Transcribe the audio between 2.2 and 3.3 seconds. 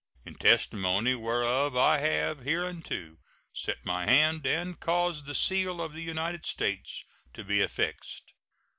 hereunto